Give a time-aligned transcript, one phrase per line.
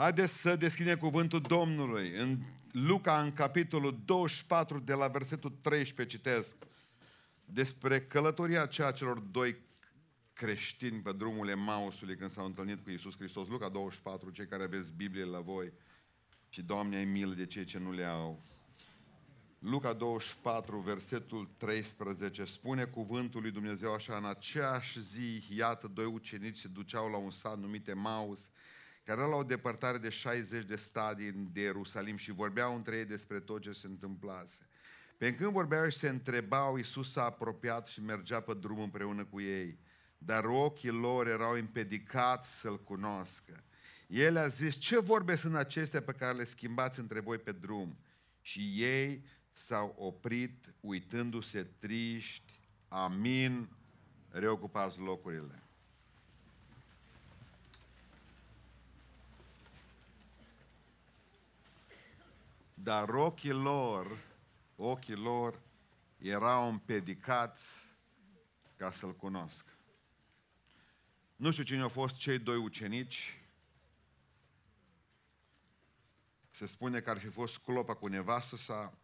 [0.00, 2.16] Haideți să deschidem cuvântul Domnului.
[2.16, 2.38] În
[2.72, 6.56] Luca, în capitolul 24, de la versetul 13, citesc
[7.44, 9.56] despre călătoria aceea celor doi
[10.32, 13.48] creștini pe drumul Emausului când s-au întâlnit cu Isus Hristos.
[13.48, 15.72] Luca 24, cei care aveți Biblie la voi.
[16.48, 18.42] Și Doamne, ai milă de cei ce nu le au.
[19.58, 26.58] Luca 24, versetul 13, spune cuvântul lui Dumnezeu așa, în aceeași zi, iată, doi ucenici
[26.58, 28.50] se duceau la un sat numit Emaus,
[29.10, 33.04] care era la o depărtare de 60 de stadii de Ierusalim și vorbeau între ei
[33.04, 34.68] despre tot ce se întâmplase.
[35.16, 39.40] Pe când vorbeau și se întrebau, Iisus s-a apropiat și mergea pe drum împreună cu
[39.40, 39.78] ei,
[40.18, 43.64] dar ochii lor erau împedicați să-L cunoască.
[44.06, 47.98] El a zis, ce vorbe sunt acestea pe care le schimbați între voi pe drum?
[48.40, 53.68] Și ei s-au oprit uitându-se triști, amin,
[54.28, 55.69] reocupați locurile.
[62.82, 64.18] Dar ochii lor,
[64.76, 65.60] ochii lor
[66.18, 67.78] erau împedicați
[68.76, 69.64] ca să-L cunosc.
[71.36, 73.42] Nu știu cine au fost cei doi ucenici.
[76.48, 78.98] Se spune că ar fi fost clopa cu nevastă sa.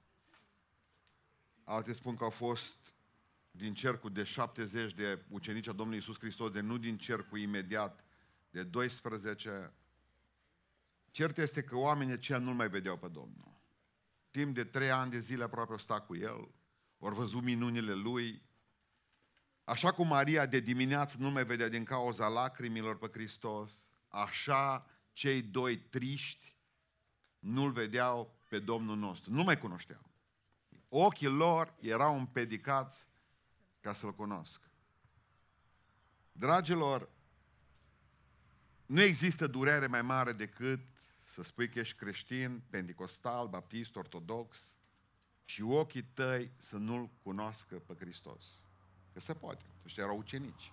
[1.64, 2.94] Alții spun că au fost
[3.50, 8.04] din cercul de 70 de ucenici a Domnului Isus Hristos, de nu din cercul imediat
[8.50, 9.72] de 12.
[11.10, 13.55] Cert este că oamenii aceia nu-L mai vedeau pe Domnul.
[14.36, 16.48] Timp de trei ani de zile aproape au stat cu El,
[16.98, 18.42] au văzut minunile Lui.
[19.64, 25.42] Așa cum Maria de dimineață nu mai vedea din cauza lacrimilor pe Hristos, așa cei
[25.42, 26.56] doi triști
[27.38, 29.32] nu-L vedeau pe Domnul nostru.
[29.32, 30.10] Nu mai cunoșteau.
[30.88, 33.08] Ochii lor erau împedicați
[33.80, 34.60] ca să-L cunosc.
[36.32, 37.08] Dragilor,
[38.86, 40.95] nu există durere mai mare decât
[41.36, 44.72] să spui că ești creștin, pentecostal, baptist, ortodox
[45.44, 48.62] și ochii tăi să nu-L cunoască pe Hristos.
[49.12, 49.64] Că se poate.
[49.84, 50.72] Ăștia erau ucenici.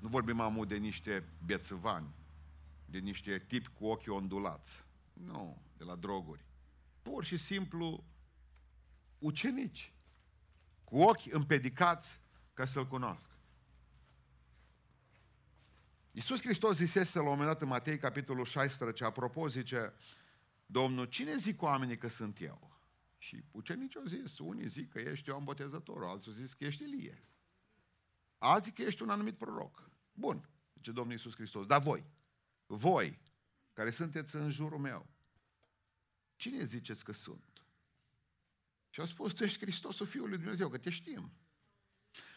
[0.00, 2.14] Nu vorbim amul de niște bețăvani,
[2.86, 4.84] de niște tipi cu ochii ondulați.
[5.12, 6.44] Nu, de la droguri.
[7.02, 8.04] Pur și simplu
[9.18, 9.92] ucenici.
[10.84, 12.20] Cu ochi împedicați
[12.54, 13.35] ca să-L cunoască.
[16.16, 19.92] Iisus Hristos zisese la un moment dat în Matei, capitolul 16, apropo, zice,
[20.66, 22.80] Domnul, cine zic oamenii că sunt eu?
[23.18, 27.28] Și ucenicii au zis, unii zic că ești Ioan Botezătorul, alții zic că ești Ilie.
[28.38, 29.90] Alții că ești un anumit proroc.
[30.12, 32.04] Bun, zice Domnul Iisus Hristos, dar voi,
[32.66, 33.18] voi,
[33.72, 35.06] care sunteți în jurul meu,
[36.36, 37.64] cine ziceți că sunt?
[38.90, 41.32] Și au spus, tu ești Hristosul Fiului Dumnezeu, că te știm.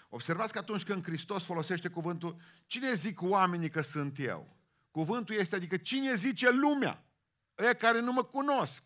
[0.10, 4.58] Observați că atunci când Hristos folosește cuvântul, cine zic oamenii că sunt eu?
[4.92, 7.04] Cuvântul este, adică cine zice lumea?
[7.56, 8.84] Ei care nu mă cunosc.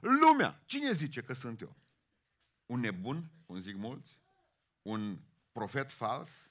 [0.00, 0.62] Lumea.
[0.64, 1.76] Cine zice că sunt eu?
[2.66, 4.18] Un nebun, cum zic mulți?
[4.82, 5.18] Un
[5.52, 6.50] profet fals?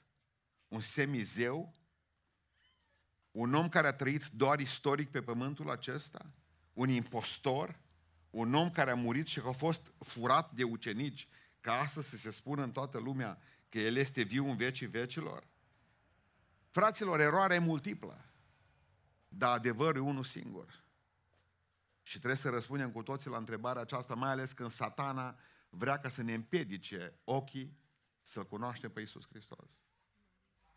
[0.68, 1.74] Un semizeu?
[3.30, 6.26] Un om care a trăit doar istoric pe pământul acesta?
[6.72, 7.78] Un impostor?
[8.30, 11.28] Un om care a murit și a fost furat de ucenici
[11.60, 13.38] ca astăzi să se spună în toată lumea
[13.74, 15.46] că El este viu în vecii vecilor?
[16.70, 18.24] Fraților, eroarea e multiplă,
[19.28, 20.84] dar adevărul e unul singur.
[22.02, 26.08] Și trebuie să răspundem cu toții la întrebarea aceasta, mai ales când satana vrea ca
[26.08, 27.78] să ne împiedice ochii
[28.20, 29.80] să cunoaștem pe Iisus Hristos.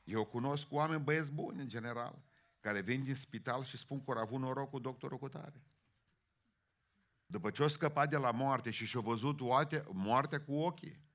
[0.03, 2.21] Eu cunosc oameni băieți buni, în general,
[2.59, 5.63] care vin din spital și spun că au avut noroc cu doctorul cu tare.
[7.25, 9.39] După ce au scăpat de la moarte și și-au văzut
[9.91, 11.05] moartea cu ochii,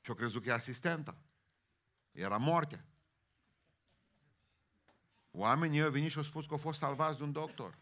[0.00, 1.16] și-au crezut că e asistenta.
[2.12, 2.84] Era moartea.
[5.30, 7.78] Oamenii au venit și au spus că au fost salvați de un doctor.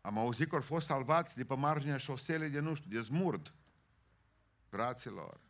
[0.00, 3.54] Am auzit că au fost salvați de pe marginea șoselei de, nu știu, de zmurd.
[4.68, 5.40] Fraților,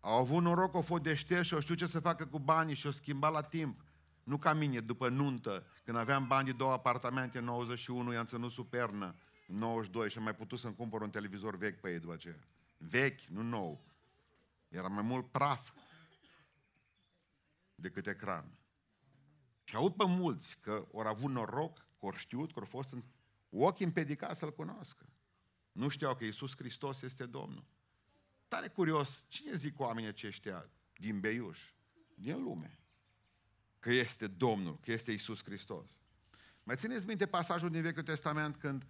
[0.00, 2.86] au avut noroc, au fost deștepți și au știut ce să facă cu banii și
[2.86, 3.84] au schimbat la timp.
[4.24, 8.50] Nu ca mine, după nuntă, când aveam bani de două apartamente în 91, i-am ținut
[8.50, 9.14] supernă
[9.46, 12.38] în 92 și am mai putut să-mi cumpăr un televizor vechi pe ei după aceea.
[12.88, 13.84] Vechi, nu nou.
[14.68, 15.72] Era mai mult praf
[17.74, 18.58] decât ecran.
[19.64, 23.02] Și aud pe mulți că au avut noroc, că au știut, că au fost în
[23.50, 25.06] ochii împedicați să-L cunoască.
[25.72, 27.64] Nu știau că Iisus Hristos este Domnul.
[28.48, 31.72] Tare curios, cine zic oamenii aceștia din Beiuș,
[32.14, 32.78] din lume,
[33.78, 36.00] că este Domnul, că este Iisus Hristos?
[36.62, 38.86] Mai țineți minte pasajul din Vechiul Testament când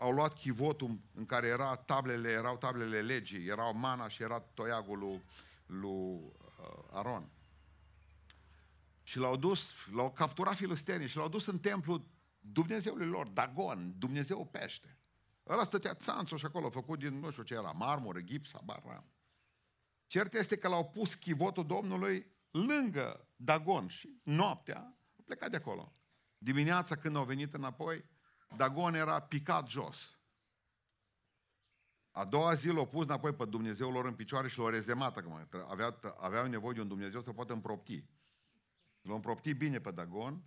[0.00, 4.98] au luat chivotul în care era tablele, erau tablele legii, erau mana și era toiagul
[4.98, 5.22] lui,
[5.66, 7.28] lui uh, Aron.
[9.02, 12.04] Și l-au dus, l-au capturat filistenii și l-au dus în templu
[12.38, 14.98] Dumnezeului lor, Dagon, Dumnezeu pește.
[15.48, 19.04] Ăla stătea țanțul și acolo, făcut din, nu știu ce era, marmură, gips, habar
[20.06, 25.92] Cert este că l-au pus chivotul Domnului lângă Dagon și noaptea a plecat de acolo.
[26.38, 28.04] Dimineața când au venit înapoi,
[28.56, 30.18] Dagon era picat jos.
[32.10, 35.48] A doua zi l-au pus înapoi pe Dumnezeu lor în picioare și l-au rezemat acum.
[35.68, 38.04] Avea, aveau nevoie de un Dumnezeu să poată împropti.
[39.00, 40.42] L-au împropti bine pe Dagon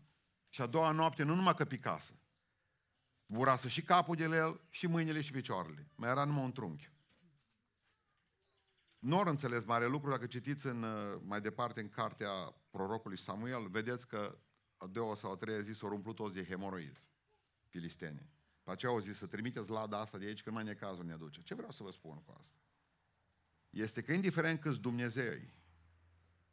[0.50, 2.13] și a doua noapte nu numai că picasă.
[3.25, 5.88] Burasă și capul de el, și mâinile și picioarele.
[5.95, 6.91] Mai era numai un trunchi.
[9.00, 13.67] Nu ori înțeles mare lucru, dacă citiți în, uh, mai departe în cartea prorocului Samuel,
[13.67, 14.38] vedeți că
[14.77, 17.12] a doua sau a treia zi s-au umplut toți de hemoroizi,
[17.74, 18.30] filistenii.
[18.64, 21.42] Pe aceea au zis să trimiteți lada asta de aici, când mai necazul ne aduce.
[21.42, 22.58] Ce vreau să vă spun cu asta?
[23.70, 25.54] Este că indiferent câți Dumnezei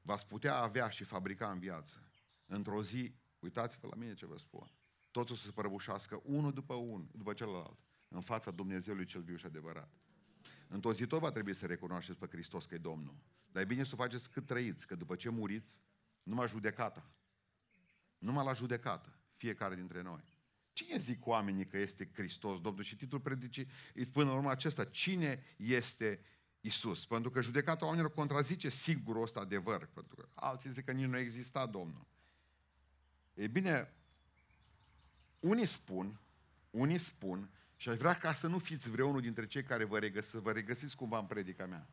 [0.03, 2.13] v-ați putea avea și fabrica în viață,
[2.47, 4.73] într-o zi, uitați-vă la mine ce vă spun,
[5.11, 7.79] totul să se prăbușească unul după unul, după celălalt,
[8.09, 9.93] în fața Dumnezeului cel viu și adevărat.
[10.69, 13.17] Într-o zi tot va trebui să recunoașteți pe Hristos că e Domnul.
[13.53, 15.83] Dar e bine să o faceți cât trăiți, că după ce muriți,
[16.23, 17.11] numai judecata.
[18.19, 20.30] Numai la judecată, fiecare dintre noi.
[20.85, 22.85] Cine zic oamenii că este Hristos, Domnul?
[22.85, 23.67] Și titlul predicii
[24.13, 24.85] până la urmă acesta.
[24.85, 26.21] Cine este
[26.61, 27.07] Isus?
[27.07, 29.87] Pentru că judecata oamenilor contrazice sigurul ăsta adevăr.
[29.87, 32.07] Pentru că alții zic că nici nu exista Domnul.
[33.35, 33.93] E bine,
[35.41, 36.21] unii spun,
[36.71, 40.33] unii spun, și aș vrea ca să nu fiți vreunul dintre cei care vă, regăs,
[40.33, 41.89] vă regăsiți cumva în predica mea.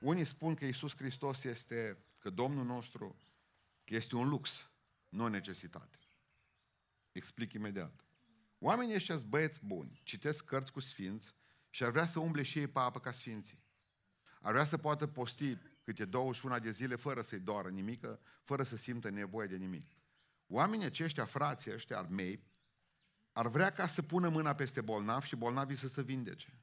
[0.00, 3.16] Unii spun că Isus Hristos este, că Domnul nostru,
[3.84, 4.70] că este un lux,
[5.08, 5.98] nu o necesitate.
[7.12, 8.04] Explic imediat.
[8.62, 11.34] Oamenii ăștia sunt băieți buni, citesc cărți cu sfinți
[11.70, 13.64] și ar vrea să umble și ei pe apă ca sfinții.
[14.40, 18.76] Ar vrea să poată posti câte 21 de zile fără să-i doară nimică, fără să
[18.76, 19.90] simtă nevoie de nimic.
[20.46, 22.44] Oamenii aceștia, frații ăștia ar mei,
[23.32, 26.58] ar vrea ca să pună mâna peste bolnav și bolnavii să se vindece.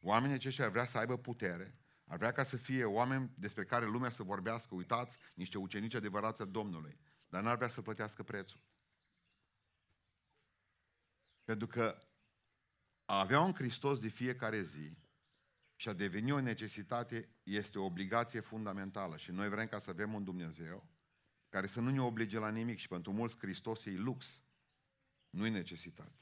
[0.00, 3.86] Oamenii aceștia ar vrea să aibă putere, ar vrea ca să fie oameni despre care
[3.86, 6.98] lumea să vorbească, uitați, niște ucenici adevărați a Domnului,
[7.28, 8.60] dar n-ar vrea să plătească prețul.
[11.48, 11.98] Pentru că
[13.04, 14.96] a avea un Hristos de fiecare zi
[15.76, 20.14] și a deveni o necesitate este o obligație fundamentală și noi vrem ca să avem
[20.14, 20.88] un Dumnezeu
[21.48, 24.42] care să nu ne oblige la nimic și pentru mulți Hristos e lux,
[25.30, 26.18] nu e necesitate.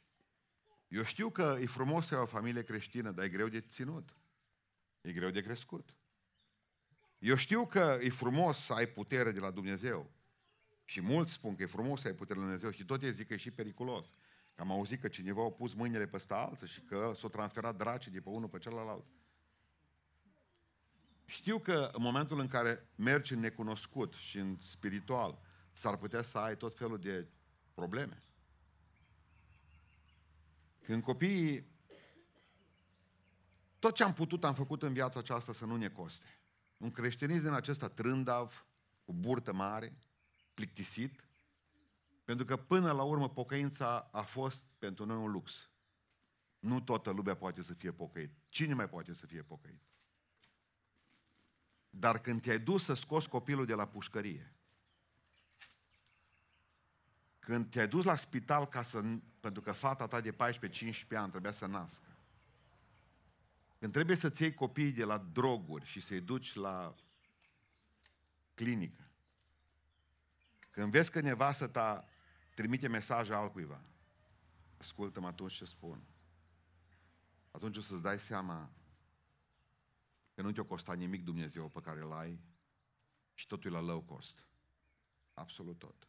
[0.89, 4.17] Eu știu că e frumos să ai o familie creștină, dar e greu de ținut.
[5.01, 5.95] E greu de crescut.
[7.19, 10.11] Eu știu că e frumos să ai putere de la Dumnezeu.
[10.85, 13.13] Și mulți spun că e frumos să ai putere de la Dumnezeu și tot ei
[13.13, 14.15] zic că e și periculos.
[14.57, 18.11] Că am auzit că cineva a pus mâinile peste alții și că s-au transferat dracii
[18.11, 19.05] de pe unul pe celălalt.
[21.25, 25.39] Știu că în momentul în care mergi în necunoscut și în spiritual,
[25.73, 27.29] s-ar putea să ai tot felul de
[27.75, 28.23] probleme.
[30.83, 31.67] Când copiii,
[33.79, 36.41] tot ce am putut am făcut în viața aceasta să nu ne coste.
[36.77, 38.67] Un creștinism acesta trândav,
[39.05, 39.99] cu burtă mare,
[40.55, 41.26] plictisit,
[42.27, 45.71] pentru că până la urmă pocăința a fost pentru noi un lux.
[46.59, 48.33] Nu toată lumea poate să fie pocăit.
[48.49, 49.83] Cine mai poate să fie pocăit?
[51.91, 54.55] Dar când te-ai dus să scoți copilul de la pușcărie,
[57.39, 59.03] când te-ai dus la spital ca să,
[59.41, 60.37] pentru că fata ta de 14-15
[61.11, 62.17] ani trebuia să nască,
[63.79, 66.95] când trebuie să-ți iei copiii de la droguri și să-i duci la
[68.55, 69.11] clinică,
[70.71, 72.09] când vezi că nevastă ta
[72.57, 73.81] trimite mesaje altcuiva,
[74.79, 76.03] ascultă-mă atunci ce spun.
[77.51, 78.71] Atunci o să-ți dai seama
[80.35, 82.41] că nu te-o costa nimic Dumnezeu pe care îl ai
[83.35, 84.47] și totul e la low cost.
[85.35, 86.09] Absolut tot.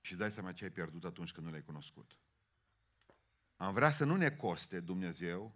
[0.00, 2.16] Și dai seama ce ai pierdut atunci când nu l-ai cunoscut.
[3.56, 5.54] Am vrea să nu ne coste Dumnezeu,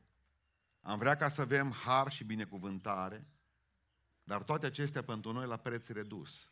[0.81, 3.27] am vrea ca să avem har și binecuvântare,
[4.25, 6.49] dar toate acestea pentru noi la preț redus.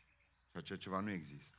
[0.49, 1.57] Și acea ceva nu există.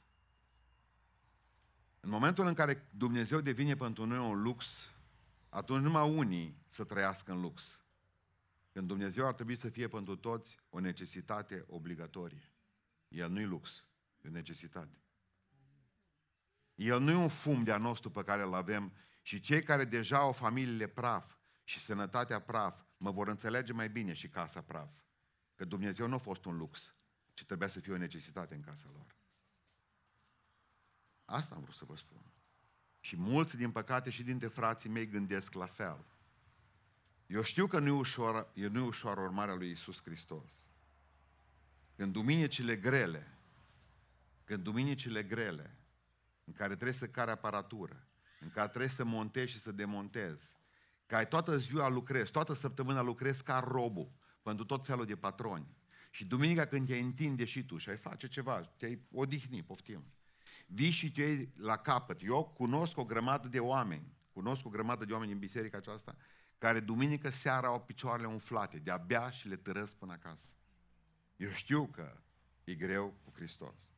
[2.04, 4.90] În momentul în care Dumnezeu devine pentru noi un lux,
[5.48, 7.80] atunci numai unii să trăiască în lux.
[8.72, 12.52] Când Dumnezeu ar trebui să fie pentru toți o necesitate obligatorie.
[13.08, 13.84] El nu-i lux,
[14.20, 15.02] e necesitate.
[16.74, 18.92] El nu e un fum de-a nostru pe care îl avem
[19.22, 24.12] și cei care deja au familiile praf și sănătatea praf mă vor înțelege mai bine
[24.12, 24.90] și casa praf.
[25.54, 26.94] Că Dumnezeu nu a fost un lux,
[27.34, 29.22] ci trebuia să fie o necesitate în casa lor.
[31.24, 32.22] Asta am vrut să vă spun.
[33.00, 36.04] Și mulți, din păcate, și dintre frații mei gândesc la fel.
[37.26, 40.66] Eu știu că nu e ușor, nu e ușor urmarea lui Isus Hristos.
[41.96, 43.38] Când duminicile grele,
[44.44, 45.78] când duminicile grele,
[46.44, 48.06] în care trebuie să care aparatură,
[48.40, 50.54] în care trebuie să montezi și să demontezi,
[51.06, 54.12] că ai toată ziua lucrezi, toată săptămâna lucrezi ca robul
[54.42, 55.66] pentru tot felul de patroni.
[56.10, 60.04] Și duminica când te întinde și tu și ai face ceva, te-ai odihni, poftim.
[60.66, 62.22] Vii și te iei la capăt.
[62.22, 66.16] Eu cunosc o grămadă de oameni, cunosc o grămadă de oameni în biserica aceasta,
[66.58, 70.54] care duminică seara au picioarele umflate, de-abia și le târăsc până acasă.
[71.36, 72.20] Eu știu că
[72.64, 73.92] e greu cu Hristos.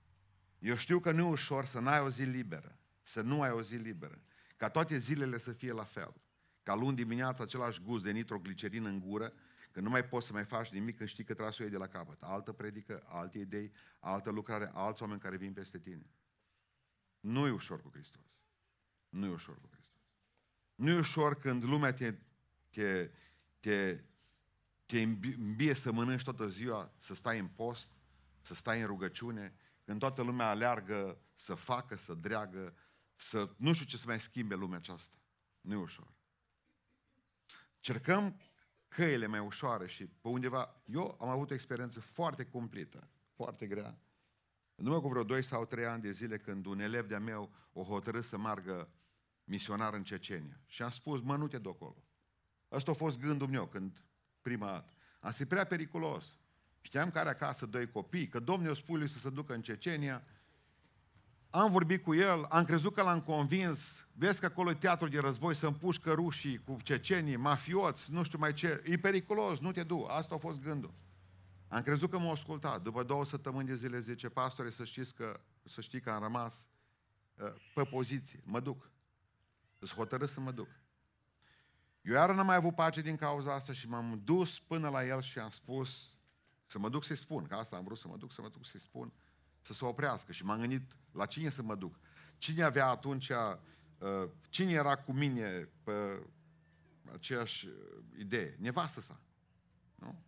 [0.58, 3.62] Eu știu că nu e ușor să n-ai o zi liberă, să nu ai o
[3.62, 4.22] zi liberă,
[4.56, 6.14] ca toate zilele să fie la fel.
[6.62, 9.32] Ca luni dimineața același gust de nitroglicerin în gură,
[9.70, 11.72] că nu mai poți să mai faci nimic când știi că trebuie să o iei
[11.72, 12.22] de la capăt.
[12.22, 16.06] Altă predică, alte idei, altă lucrare, alți oameni care vin peste tine.
[17.20, 18.24] Nu e ușor cu Hristos.
[19.08, 20.02] Nu e ușor cu Hristos.
[20.74, 22.14] Nu e ușor când lumea te,
[22.70, 23.10] te,
[23.60, 24.00] te,
[24.86, 27.92] te îmbie să mănânci toată ziua, să stai în post,
[28.40, 29.54] să stai în rugăciune,
[29.84, 32.74] când toată lumea aleargă să facă, să dreagă,
[33.14, 35.16] să nu știu ce să mai schimbe lumea aceasta.
[35.60, 36.14] Nu e ușor.
[37.80, 38.40] Cercăm
[38.88, 40.82] căile mai ușoare și pe undeva...
[40.84, 43.98] Eu am avut o experiență foarte cumplită, foarte grea.
[44.76, 47.50] În urmă cu vreo 2 sau 3 ani de zile, când un elev de-a meu
[47.72, 48.88] o hotărât să meargă
[49.44, 50.60] misionar în Cecenia.
[50.66, 52.04] Și am spus, mă, nu te duc acolo.
[52.72, 54.04] Ăsta a fost gândul meu când
[54.42, 54.92] prima dată.
[55.20, 56.40] Am zis, prea periculos.
[56.80, 60.22] Știam că are acasă doi copii, că Domnul spune lui să se ducă în Cecenia.
[61.50, 64.06] Am vorbit cu el, am crezut că l-am convins.
[64.12, 68.38] Vezi că acolo e teatru de război, să împușcă rușii cu cecenii, mafioți, nu știu
[68.38, 68.82] mai ce.
[68.84, 70.06] E periculos, nu te du.
[70.08, 70.94] Asta a fost gândul.
[71.68, 72.82] Am crezut că m-a ascultat.
[72.82, 76.68] După două săptămâni de zile zice, pastore, să știți că, să știi că am rămas
[77.34, 78.40] uh, pe poziție.
[78.44, 78.90] Mă duc.
[79.78, 80.68] Îți hotărât să mă duc.
[82.02, 85.22] Eu iară n-am mai avut pace din cauza asta și m-am dus până la el
[85.22, 86.14] și am spus
[86.64, 88.66] să mă duc să-i spun, că asta am vrut să mă duc, să mă duc
[88.66, 89.12] să-i spun,
[89.60, 90.32] să se oprească.
[90.32, 91.98] Și m-am gândit la cine să mă duc.
[92.38, 96.26] Cine avea atunci, uh, cine era cu mine pe
[97.12, 97.72] aceeași uh,
[98.18, 98.56] idee?
[98.58, 99.20] Nevastă sa.
[99.94, 100.24] Nu?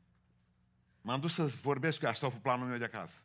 [1.00, 3.23] M-am dus să vorbesc cu ea, asta a fost planul meu de acasă.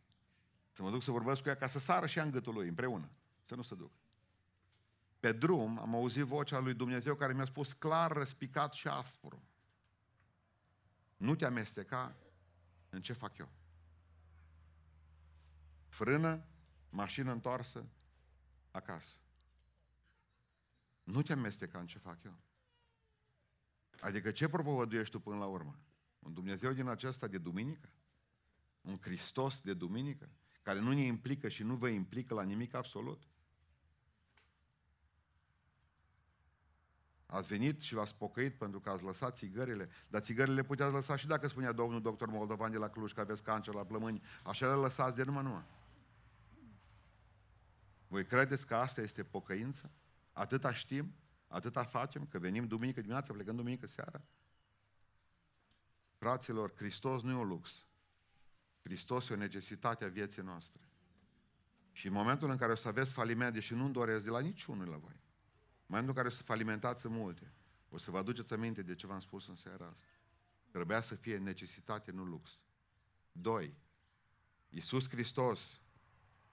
[0.72, 2.68] Să mă duc să vorbesc cu ea ca să sară și ea în gâtul lui,
[2.68, 3.10] împreună.
[3.46, 3.92] Să nu se duc.
[5.20, 9.44] Pe drum am auzit vocea lui Dumnezeu care mi-a spus clar, răspicat și aspru.
[11.18, 12.16] Nu te amesteca
[12.90, 13.50] în ce fac eu.
[15.88, 16.46] Frână,
[16.90, 17.86] mașină întoarsă,
[18.72, 19.16] acasă.
[21.04, 22.38] Nu te amesteca în ce fac eu.
[24.00, 25.80] Adică ce propovăduiești tu până la urmă?
[26.24, 27.90] Un Dumnezeu din acesta de duminică?
[28.82, 30.30] Un Hristos de duminică?
[30.62, 33.22] Care nu ne implică și nu vă implică la nimic absolut?
[37.26, 41.28] Ați venit și v-ați pocăit pentru că ați lăsat țigările, dar țigările puteați lăsa și
[41.28, 44.74] dacă spunea domnul doctor Moldovan de la Cluj că aveți cancer la plămâni, așa le
[44.74, 45.66] lăsați de numai numai.
[48.08, 49.92] Voi credeți că asta este pocăință?
[50.32, 51.14] Atâta știm,
[51.48, 54.22] atâta facem, că venim duminică dimineața, plecăm duminică seara?
[56.24, 57.86] Fraților, Hristos nu e un lux.
[58.82, 60.82] Hristos e o necesitate a vieții noastre.
[61.92, 64.88] Și în momentul în care o să aveți faliment, deși nu-mi doresc de la niciunul
[64.88, 67.54] la voi, în momentul în care o să falimentați în multe,
[67.90, 70.08] o să vă aduceți aminte de ce v-am spus în seara asta.
[70.72, 72.62] Trebuia să fie necesitate, nu lux.
[73.32, 73.76] Doi,
[74.70, 75.82] Iisus Hristos,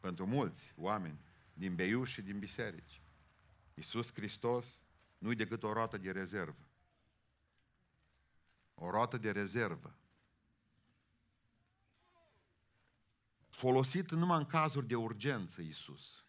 [0.00, 1.20] pentru mulți oameni,
[1.52, 3.02] din beiuși și din biserici,
[3.74, 4.84] Iisus Hristos
[5.18, 6.69] nu-i decât o roată de rezervă.
[8.82, 9.94] O roată de rezervă.
[13.48, 16.24] Folosit numai în cazuri de urgență, Iisus.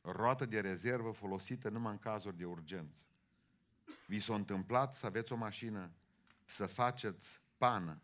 [0.00, 3.06] Roată de rezervă folosită numai în cazuri de urgență.
[4.06, 5.90] Vi s-a întâmplat să aveți o mașină,
[6.44, 8.00] să faceți pană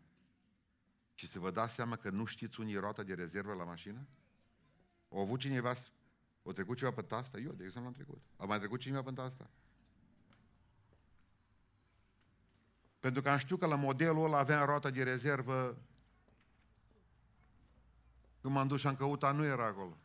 [1.13, 4.07] și să vă dați seama că nu știți unii roată de rezervă la mașină?
[5.07, 5.73] O avut cineva,
[6.41, 7.39] o trecut ceva pe asta?
[7.39, 8.21] Eu, de exemplu, am trecut.
[8.35, 9.49] A mai trecut cineva pe asta?
[13.01, 15.77] Pentru că am știut că la modelul ăla avea roata de rezervă
[18.41, 19.97] când m-am dus și am căutat, nu era acolo.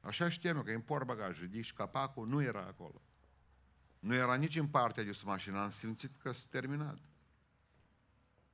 [0.00, 3.02] Așa știam eu că import bagaj, ridici capacul, nu era acolo.
[3.98, 6.98] Nu era nici în partea de sub mașină, am simțit că s-a terminat.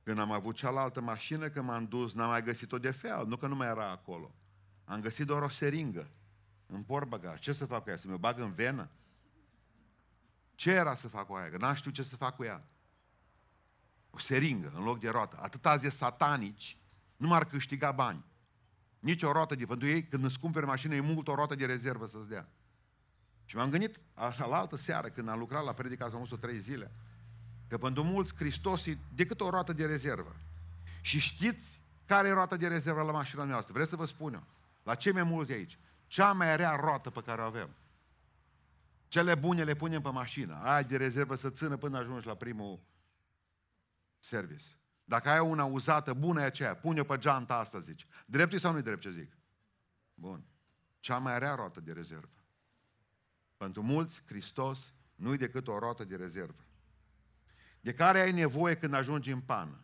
[0.03, 3.47] Când am avut cealaltă mașină, când m-am dus, n-am mai găsit-o de fel, nu că
[3.47, 4.35] nu mai era acolo.
[4.85, 6.09] Am găsit doar o seringă
[6.65, 7.39] în bagaj.
[7.39, 7.97] Ce să fac cu ea?
[7.97, 8.89] Să mi-o bag în venă?
[10.55, 11.49] Ce era să fac cu ea?
[11.49, 12.63] Că n-am știut ce să fac cu ea.
[14.09, 15.37] O seringă în loc de roată.
[15.41, 16.77] Atâta de satanici
[17.17, 18.25] nu m-ar câștiga bani.
[18.99, 19.65] Nici o roată de...
[19.65, 22.47] Pentru ei, când îți cumperi mașină, e mult o roată de rezervă să-ți dea.
[23.45, 26.91] Și m-am gândit, așa, la altă seară, când am lucrat la predica, am trei zile,
[27.67, 30.35] că pentru mulți Hristos e decât o roată de rezervă.
[31.01, 33.73] Și știți care e roata de rezervă la mașina noastră?
[33.73, 34.43] Vreți să vă spun eu?
[34.83, 35.77] La cei mai mulți de aici?
[36.07, 37.69] Cea mai rea roată pe care o avem.
[39.07, 40.61] Cele bune le punem pe mașină.
[40.63, 42.79] Ai de rezervă să țină până ajungi la primul
[44.19, 44.65] service.
[45.03, 48.07] Dacă ai una uzată, bună e aceea, pune-o pe geanta asta, zici.
[48.25, 49.37] Drept sau nu-i drept ce zic?
[50.13, 50.43] Bun.
[50.99, 52.43] Cea mai rea roată de rezervă.
[53.57, 56.65] Pentru mulți, Hristos nu-i decât o roată de rezervă.
[57.81, 59.83] De care ai nevoie când ajungi în pană.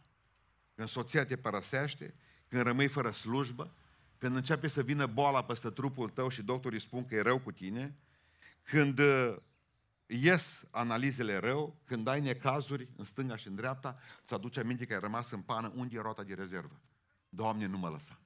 [0.75, 2.13] Când soția te părăsește,
[2.47, 3.75] când rămâi fără slujbă,
[4.17, 7.51] când începe să vină boala peste trupul tău și doctorii spun că e rău cu
[7.51, 7.95] tine,
[8.61, 9.35] când uh,
[10.05, 14.93] ies analizele rău, când ai necazuri în stânga și în dreapta, îți aduce aminte că
[14.93, 16.81] ai rămas în pană, unde e rota de rezervă?
[17.29, 18.19] Doamne, nu mă lăsa.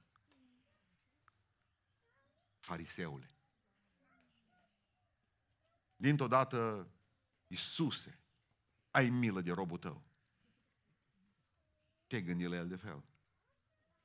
[2.58, 3.26] Fariseule.
[5.96, 6.88] Dintr-o dată,
[7.46, 8.18] Iisuse,
[8.90, 10.02] ai milă de robul tău.
[12.06, 13.04] Te gândi la el de fel.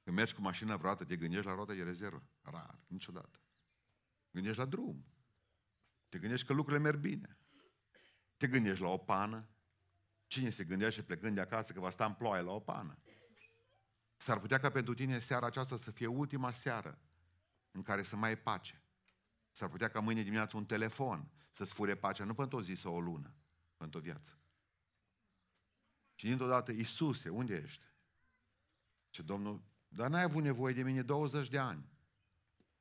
[0.03, 2.23] Când mergi cu mașina vreodată, te gândești la rota de rezervă?
[2.41, 3.39] Rar, niciodată.
[4.31, 5.05] Gândești la drum.
[6.09, 7.37] Te gândești că lucrurile merg bine.
[8.37, 9.47] Te gândești la o pană.
[10.27, 12.97] Cine se gândește plecând de acasă că va sta în ploaie la o pană?
[14.17, 16.99] S-ar putea ca pentru tine seara aceasta să fie ultima seară
[17.71, 18.81] în care să mai ai pace.
[19.51, 22.95] S-ar putea ca mâine dimineață un telefon să-ți fure pacea, nu pentru o zi sau
[22.95, 23.33] o lună,
[23.77, 24.37] pentru o viață.
[26.15, 27.83] Și dintr-o dată, Iisuse, unde ești?
[29.09, 31.89] Ce Domnul, dar n-ai avut nevoie de mine 20 de ani.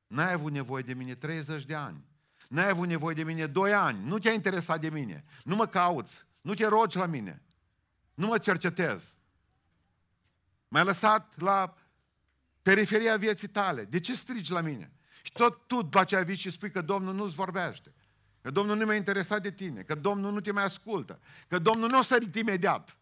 [0.07, 2.05] N-ai avut nevoie de mine 30 de ani.
[2.47, 4.05] N-ai avut nevoie de mine 2 ani.
[4.05, 5.25] Nu te-a interesat de mine.
[5.43, 6.25] Nu mă cauți.
[6.41, 7.41] Nu te rogi la mine.
[8.13, 9.15] Nu mă cercetez.
[10.67, 11.75] M-ai lăsat la
[12.61, 13.83] periferia vieții tale.
[13.83, 14.91] De ce strigi la mine?
[15.21, 17.93] Și tot tu după aceea vii și spui că Domnul nu-ți vorbește.
[18.41, 19.81] Că Domnul nu mi-a interesat de tine.
[19.81, 21.19] Că Domnul nu te mai ascultă.
[21.47, 22.97] Că Domnul nu o sărit imediat.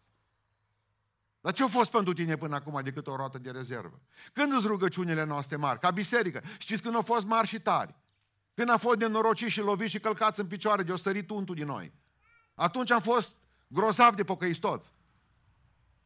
[1.40, 4.00] Dar ce a fost pentru tine până acum decât o roată de rezervă?
[4.32, 5.78] Când îți rugăciunile noastre mari?
[5.78, 6.42] Ca biserică.
[6.58, 7.94] Știți când au fost mari și tari?
[8.54, 11.66] Când am fost nenorociți și loviți și călcați în picioare de o sărit untul din
[11.66, 11.92] noi.
[12.54, 13.34] Atunci am fost
[13.66, 14.92] grozav de pocăiți toți.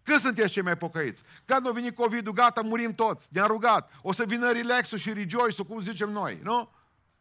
[0.03, 1.23] Când sunteți cei mai pocăiți?
[1.45, 3.29] Când a venit COVID-ul, gata, murim toți.
[3.31, 3.91] Ne-a rugat.
[4.03, 6.71] O să vină relax și rejoice cum zicem noi, nu?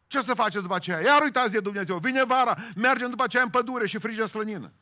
[0.06, 1.00] Ce o să faceți după aceea?
[1.00, 1.98] Iar uitați de Dumnezeu.
[1.98, 4.72] Vine vara, mergem după aceea în pădure și frige slănină.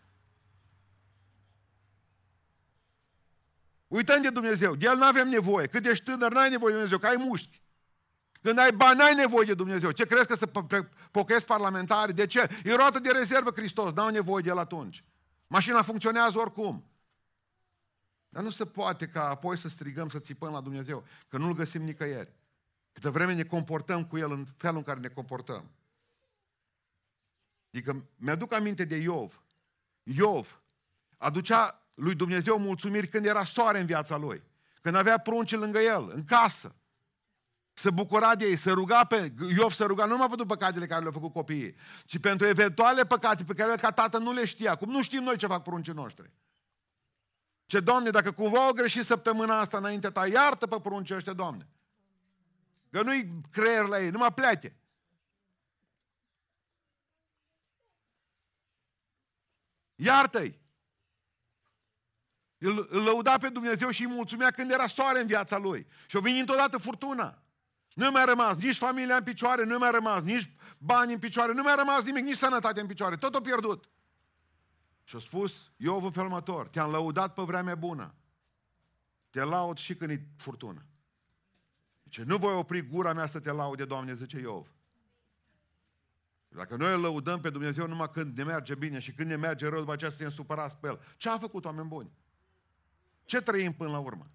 [3.86, 4.74] Uităm de Dumnezeu.
[4.74, 5.66] De El nu avem nevoie.
[5.66, 7.62] Cât ești tânăr, n-ai nevoie de Dumnezeu, că ai mușchi.
[8.42, 9.90] Când ai bani, n-ai nevoie de Dumnezeu.
[9.90, 10.46] Ce crezi că să
[11.10, 12.14] pocăiesc parlamentari?
[12.14, 12.48] De ce?
[12.64, 15.04] E roată de rezervă Hristos, n-au nevoie de el atunci.
[15.46, 16.84] Mașina funcționează oricum.
[18.28, 21.82] Dar nu se poate ca apoi să strigăm, să țipăm la Dumnezeu, că nu-L găsim
[21.82, 22.32] nicăieri.
[22.92, 25.70] Câtă vreme ne comportăm cu El în felul în care ne comportăm.
[27.72, 29.42] Adică mi-aduc aminte de Iov.
[30.02, 30.60] Iov
[31.18, 34.42] aducea lui Dumnezeu mulțumiri când era soare în viața lui.
[34.80, 36.74] Când avea prunci lângă el, în casă.
[37.78, 41.00] Să bucura de ei, să ruga pe Iov, să ruga nu numai pentru păcatele care
[41.00, 44.74] le-au făcut copiii, ci pentru eventuale păcate pe care el ca tată nu le știa.
[44.74, 46.32] Cum nu știm noi ce fac pruncii noștri.
[47.66, 51.68] Ce, Doamne, dacă cumva au greșit săptămâna asta înainte ta, iartă pe pruncii ăștia, Doamne.
[52.90, 54.76] Că nu-i creier la ei, numai plete.
[59.94, 60.58] Iartă-i.
[62.58, 65.86] Îl, îl lăuda pe Dumnezeu și îi mulțumea când era soare în viața lui.
[66.06, 67.40] Și a venit odată furtuna.
[67.96, 71.62] Nu mai rămas nici familia în picioare, nu mai rămas nici bani în picioare, nu
[71.62, 73.16] mai rămas nimic, nici sănătate în picioare.
[73.16, 73.88] Tot a pierdut.
[75.04, 78.14] Și a spus Iov în felul următor, te-am lăudat pe vremea bună.
[79.30, 80.84] Te laud și când e furtună.
[82.04, 84.72] Zice, nu voi opri gura mea să te laude, Doamne, zice Iov.
[86.48, 89.68] Dacă noi îl lăudăm pe Dumnezeu numai când ne merge bine și când ne merge
[89.68, 91.00] rău, după aceea să ne supărați pe El.
[91.16, 92.10] Ce a făcut oameni buni?
[93.24, 94.30] Ce trăim până la urmă?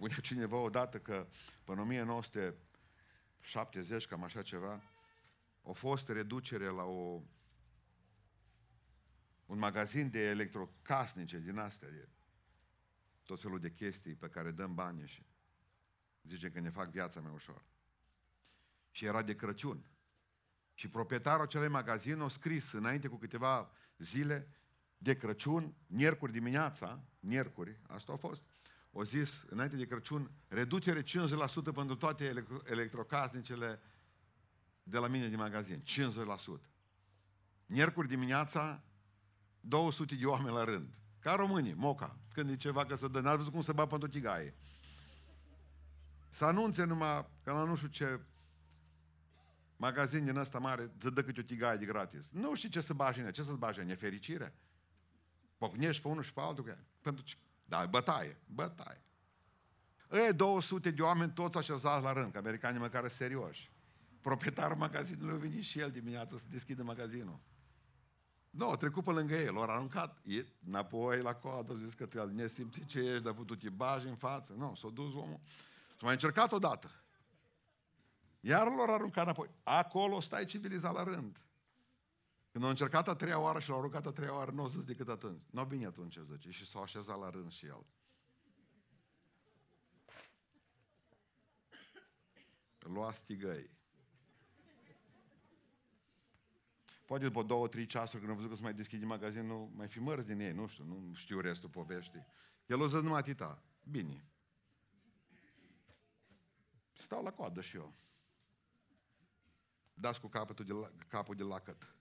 [0.00, 1.26] Spunea cineva odată că
[1.64, 4.82] până 1970, cam așa ceva,
[5.62, 7.22] a fost reducere la o,
[9.46, 12.08] un magazin de electrocasnice din astea, de
[13.24, 15.26] tot felul de chestii pe care dăm bani și
[16.22, 17.64] zice că ne fac viața mai ușor.
[18.90, 19.90] Și era de Crăciun.
[20.74, 24.54] Și proprietarul acelui magazin a scris înainte cu câteva zile
[24.98, 28.44] de Crăciun, miercuri dimineața, miercuri, asta a fost,
[28.92, 31.04] o zis, înainte de Crăciun, reducere 50%
[31.74, 33.80] pentru toate electro- electrocasnicele
[34.82, 35.82] de la mine din magazin.
[35.82, 36.60] 50%.
[37.66, 38.82] Miercuri dimineața,
[39.60, 40.94] 200 de oameni la rând.
[41.18, 42.18] Ca românii, moca.
[42.32, 44.54] Când e ceva că să dă, n-ați văzut cum să bat pentru tigaie.
[46.30, 48.20] Să anunțe numai că la nu știu ce
[49.76, 52.28] magazin din ăsta mare să dă câte o tigaie de gratis.
[52.30, 54.54] Nu știi ce să bagi în ce să-ți bagi în nefericire.
[55.58, 57.36] Pocnești pe unul și pe altul, că, pentru ce?
[57.70, 59.02] Da, bătaie, bătaie.
[60.12, 63.70] Ei 200 de oameni toți așezați la rând, că americanii măcar serioși.
[64.20, 67.40] Proprietarul magazinului a venit și el dimineața să deschidă magazinul.
[68.50, 72.06] Nu, a trecut pe lângă el, l-a aruncat e, înapoi la coadă, a zis că
[72.06, 74.52] te ne simți ce ești, dar tu te bagi în față.
[74.52, 75.40] Nu, s-a dus omul.
[75.88, 76.90] S-a mai încercat odată.
[78.40, 79.50] Iar l-a aruncat înapoi.
[79.62, 81.40] Acolo stai civilizat la rând.
[82.52, 84.84] Când a încercat a treia oară și l-a aruncat a treia oară, nu a zis
[84.84, 85.42] decât atunci.
[85.50, 86.50] Nu bine atunci, zice.
[86.50, 87.86] Și s-a așezat la rând și el.
[92.78, 93.70] Lua stigăi.
[97.06, 99.98] Poate după două, trei ceasuri, când am văzut că se mai deschide magazinul, mai fi
[99.98, 102.26] mărți din ei, nu știu, nu știu restul poveștii.
[102.66, 103.62] El o zis numai atâta.
[103.90, 104.24] Bine.
[106.92, 107.94] Stau la coadă și eu.
[109.94, 111.94] Dați cu capătul de la, capul de lacăt.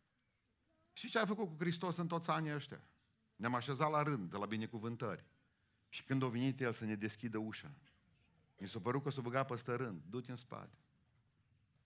[1.00, 2.82] Și ce a făcut cu Hristos în toți anii ăștia?
[3.36, 5.26] Ne-am așezat la rând, de la binecuvântări.
[5.90, 7.72] Și când a venit El să ne deschidă ușa,
[8.58, 10.02] mi s-a părut că s-a băgat peste rând.
[10.10, 10.78] Du-te în spate.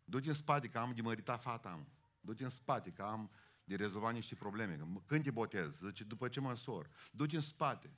[0.06, 1.88] Du-te în spate, că am de mărita fata am.
[2.22, 3.32] Du-te în spate, că am
[3.64, 4.80] de rezolvat niște probleme.
[5.06, 5.78] Când te botez?
[5.78, 6.90] Zice, după ce mă însor.
[7.12, 7.92] Du-te în spate.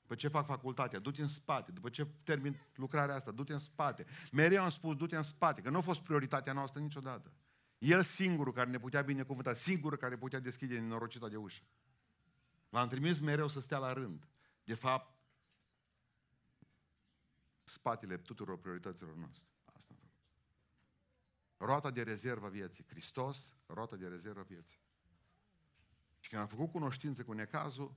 [0.00, 1.72] După ce fac facultatea, du-te în spate.
[1.72, 4.06] După ce termin lucrarea asta, du-te în spate.
[4.32, 7.32] Mereu am spus, du-te în spate, că nu a fost prioritatea noastră niciodată.
[7.78, 11.62] El singurul care ne putea binecuvânta, singurul care putea deschide nenorocita de ușă.
[12.68, 14.28] L-am trimis mereu să stea la rând.
[14.64, 15.16] De fapt,
[17.64, 19.48] spatele tuturor priorităților noastre.
[19.64, 20.20] Asta am făcut.
[21.56, 22.84] Roata de rezervă vieții.
[22.88, 24.80] Hristos, roata de rezervă vieții.
[26.20, 27.94] Și când am făcut cunoștință cu necazul,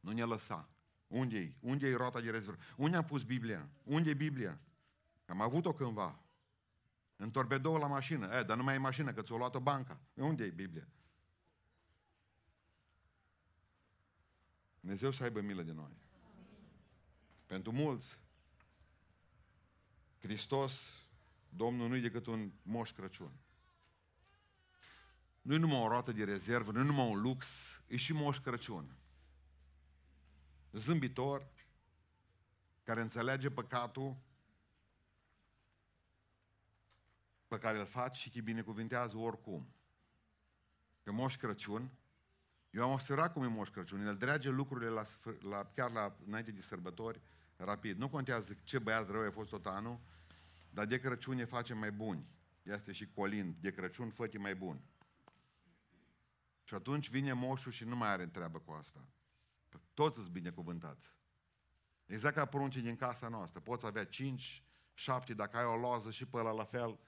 [0.00, 0.68] nu ne lăsa.
[1.06, 1.56] Unde-i?
[1.60, 2.62] Unde-i roata de rezervă?
[2.76, 3.68] Unde am pus Biblia?
[3.82, 4.60] Unde e Biblia?
[5.26, 6.23] Am avut-o cândva.
[7.16, 8.38] În torbedou la mașină.
[8.38, 10.00] E, dar nu mai e mașină, că ți-o luat-o banca.
[10.14, 10.88] Unde e Biblia?
[14.80, 15.96] Dumnezeu să aibă milă de noi.
[17.46, 18.18] Pentru mulți,
[20.20, 21.04] Hristos,
[21.48, 23.32] Domnul, nu-i decât un moș Crăciun.
[25.42, 27.48] Nu-i numai o roată de rezervă, nu-i numai un lux,
[27.86, 28.96] e și moș Crăciun.
[30.72, 31.46] Zâmbitor,
[32.82, 34.16] care înțelege păcatul
[37.54, 39.74] pe care îl faci și te binecuvintează oricum.
[41.02, 41.90] Că Moș Crăciun,
[42.70, 45.02] eu am observat cum e Moș Crăciun, el drage lucrurile la,
[45.40, 47.20] la, chiar la, înainte de sărbători,
[47.56, 47.98] rapid.
[47.98, 50.00] Nu contează ce băiat rău a fost tot anul,
[50.70, 52.26] dar de Crăciun ne facem mai buni.
[52.62, 54.80] Este și Colin, de Crăciun fă mai bun.
[56.64, 59.08] Și atunci vine moșul și nu mai are treabă cu asta.
[59.94, 61.16] Toți sunt binecuvântați.
[62.06, 63.60] Exact ca pruncii din casa noastră.
[63.60, 64.64] Poți avea cinci,
[64.94, 66.98] șapte, dacă ai o loză și pe ăla la fel,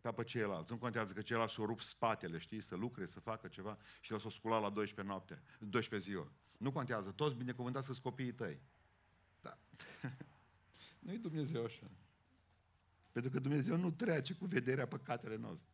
[0.00, 0.72] ca pe ceilalți.
[0.72, 4.18] Nu contează că ceilalți și-o rup spatele, știi, să lucre, să facă ceva și el
[4.18, 6.32] s-o scula la 12 noapte, 12 ziua.
[6.56, 8.60] Nu contează, toți binecuvântați sunt copiii tăi.
[9.40, 9.58] Da.
[10.98, 11.90] Nu-i Dumnezeu așa.
[13.12, 15.70] Pentru că Dumnezeu nu trece cu vederea păcatele noastre.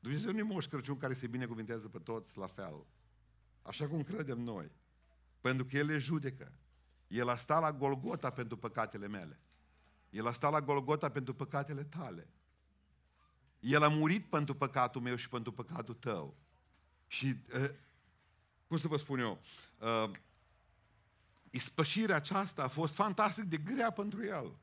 [0.00, 2.86] Dumnezeu nu e moș Crăciun care se binecuvintează pe toți la fel.
[3.62, 4.70] Așa cum credem noi.
[5.40, 6.52] Pentru că El le judecă.
[7.06, 9.40] El a stat la Golgota pentru păcatele mele.
[10.10, 12.28] El a stat la Golgota pentru păcatele tale.
[13.60, 16.36] El a murit pentru păcatul meu și pentru păcatul tău.
[17.06, 17.70] Și, uh,
[18.66, 19.40] cum să vă spun eu,
[19.78, 20.10] uh,
[21.50, 24.56] ispășirea aceasta a fost fantastic de grea pentru el.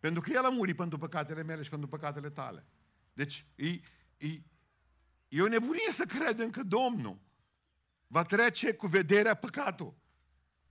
[0.00, 2.66] Pentru că el a murit pentru păcatele mele și pentru păcatele tale.
[3.12, 3.68] Deci, e,
[4.16, 4.42] e,
[5.28, 7.18] e o nebunie să credem că Domnul
[8.06, 9.94] va trece cu vederea păcatul.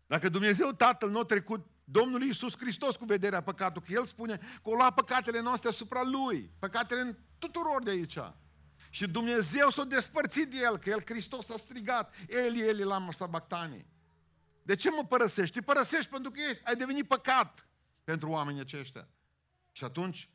[0.06, 4.38] Dacă Dumnezeu Tatăl nu a trecut Domnul Iisus Hristos cu vederea păcatului, că El spune
[4.38, 8.18] că o lua păcatele noastre asupra Lui, păcatele tuturor de aici.
[8.90, 13.86] Și Dumnezeu s-a despărțit de El, că El Hristos a strigat, Eli, Eli, lama sabactanii.
[14.64, 15.56] De ce mă părăsești?
[15.60, 17.68] Te părăsești pentru că ai devenit păcat
[18.04, 19.08] pentru oamenii aceștia.
[19.72, 20.30] Și atunci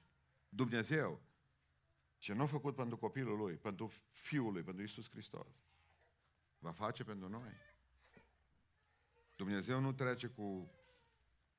[0.48, 1.22] Dumnezeu,
[2.18, 5.64] ce nu a făcut pentru copilul Lui, pentru Fiul Lui, pentru Iisus Hristos,
[6.58, 7.52] va face pentru noi.
[9.36, 10.70] Dumnezeu nu trece cu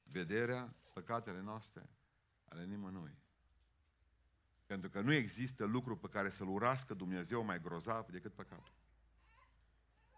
[0.04, 1.90] vederea păcatele noastre
[2.50, 3.18] ale nimănui.
[4.66, 8.74] Pentru că nu există lucru pe care să-l urască Dumnezeu mai grozav decât păcatul.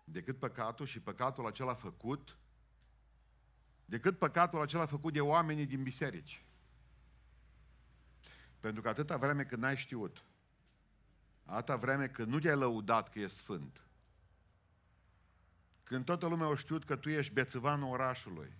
[0.03, 2.37] Decât păcatul și păcatul acela făcut,
[3.85, 6.45] decât păcatul acela făcut de oamenii din biserici.
[8.59, 10.23] Pentru că atâta vreme când n-ai știut,
[11.43, 13.85] atâta vreme când nu te-ai lăudat că e sfânt,
[15.83, 18.53] când toată lumea a știut că tu ești bețăvanul orașului,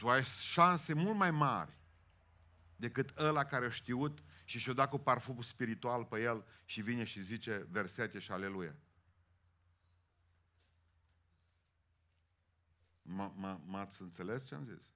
[0.00, 1.78] tu ai șanse mult mai mari
[2.76, 7.04] decât ăla care a știut și și-a dat cu parfumul spiritual pe el și vine
[7.04, 8.76] și zice versete și aleluia.
[13.64, 14.90] M-ați înțeles ce am zis?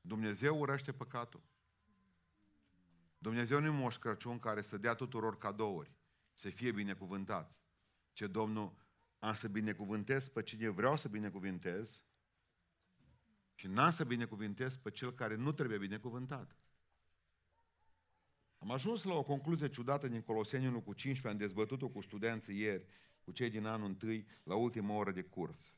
[0.00, 1.42] Dumnezeu urăște păcatul.
[3.18, 5.90] Dumnezeu nu e Moș Crăciun care să dea tuturor cadouri,
[6.34, 7.60] să fie binecuvântați.
[8.12, 8.72] Ce Domnul,
[9.18, 12.00] am să binecuvântez pe cine vreau să binecuvântez
[13.58, 16.56] și n-am să binecuvântez pe cel care nu trebuie binecuvântat.
[18.58, 22.58] Am ajuns la o concluzie ciudată din Coloseni 1 cu 15, am dezbătut-o cu studenții
[22.58, 22.86] ieri,
[23.22, 25.74] cu cei din anul întâi, la ultima oră de curs.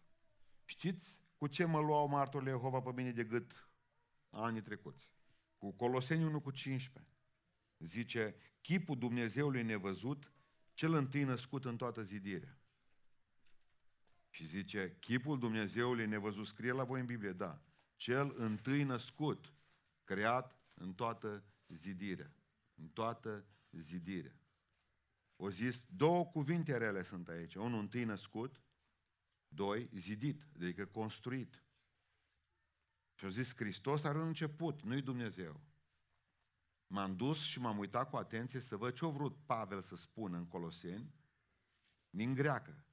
[0.65, 3.71] Știți cu ce mă luau martorile Jehova pe mine de gât
[4.31, 5.13] anii trecuți?
[5.59, 7.13] Cu Coloseni 1 cu 15.
[7.79, 10.33] Zice, chipul Dumnezeului nevăzut,
[10.75, 12.59] cel întâi născut în toată zidirea.
[14.31, 17.63] Și zice, chipul Dumnezeului nevăzut, scrie la voi în Biblie, da,
[17.99, 19.55] cel întâi născut,
[20.05, 22.35] creat în toată zidirea.
[22.75, 24.41] În toată zidirea.
[25.37, 27.55] O zis, două cuvinte rele sunt aici.
[27.55, 28.63] Unul întâi născut,
[29.49, 31.63] doi, zidit, adică construit.
[33.15, 35.61] Și au zis, Hristos are un început, nu-i Dumnezeu.
[36.87, 40.47] M-am dus și m-am uitat cu atenție să văd ce-a vrut Pavel să spună în
[40.47, 41.15] Coloseni,
[42.11, 42.85] din greacă.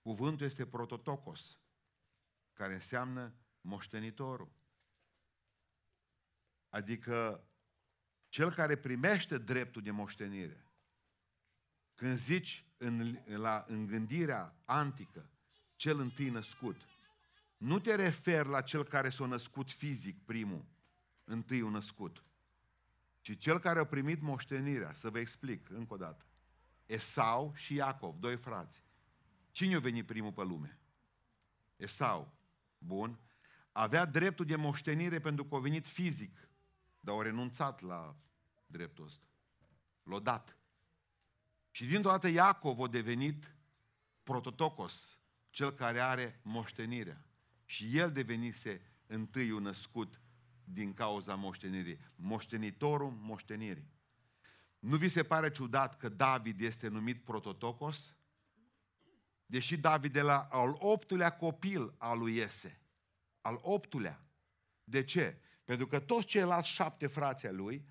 [0.00, 1.58] Cuvântul este prototokos,
[2.52, 4.52] care înseamnă moștenitorul.
[6.68, 7.44] Adică
[8.28, 10.64] cel care primește dreptul de moștenire.
[11.94, 15.30] Când zici în, la, în gândirea antică,
[15.76, 16.76] cel întâi născut,
[17.56, 20.64] nu te referi la cel care s-a născut fizic, primul,
[21.24, 22.24] întâiul născut,
[23.20, 24.92] ci cel care a primit moștenirea.
[24.92, 26.24] Să vă explic încă o dată.
[26.86, 28.84] Esau și Iacov, doi frați.
[29.50, 30.78] Cine a venit primul pe lume?
[31.76, 32.32] Esau.
[32.78, 33.18] Bun.
[33.72, 36.48] Avea dreptul de moștenire pentru că a venit fizic,
[37.00, 38.16] dar au renunțat la
[38.66, 39.26] dreptul ăsta.
[40.02, 40.56] L-a dat.
[41.70, 43.54] Și dintr-o dată Iacov a devenit
[44.22, 45.18] prototocos,
[45.50, 47.24] cel care are moștenirea.
[47.64, 50.20] Și el devenise întâiul născut
[50.64, 51.98] din cauza moștenirii.
[52.14, 53.90] Moștenitorul moștenirii.
[54.78, 58.16] Nu vi se pare ciudat că David este numit prototocos?
[59.46, 62.80] Deși David de la al optulea copil al lui Iese.
[63.40, 64.24] Al optulea.
[64.84, 65.40] De ce?
[65.64, 67.88] Pentru că toți ceilalți șapte frații al lui